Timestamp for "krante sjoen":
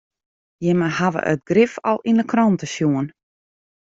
2.31-3.07